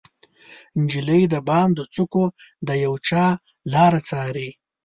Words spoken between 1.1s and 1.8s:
د بام د